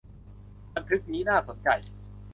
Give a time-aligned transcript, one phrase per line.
[0.73, 1.69] บันทึกนี้น่าสนใจ